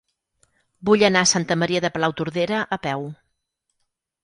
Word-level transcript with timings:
Vull 0.89 1.05
anar 1.09 1.23
a 1.25 1.29
Santa 1.33 1.59
Maria 1.65 1.83
de 1.87 1.93
Palautordera 1.99 2.65
a 2.79 2.83
peu. 2.89 3.09